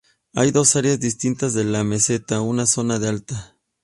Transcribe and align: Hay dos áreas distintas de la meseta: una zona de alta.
Hay 0.33 0.49
dos 0.49 0.75
áreas 0.75 0.99
distintas 0.99 1.53
de 1.53 1.63
la 1.63 1.83
meseta: 1.83 2.41
una 2.41 2.65
zona 2.65 2.97
de 2.97 3.07
alta. 3.07 3.55